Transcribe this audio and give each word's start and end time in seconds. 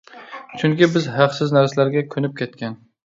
چۈنكى 0.61 0.87
بىز 0.95 1.05
ھەقسىز 1.17 1.53
نەرسىلەرگە 1.59 2.03
كۆنۈپ 2.17 2.35
كەتكەن. 2.41 2.81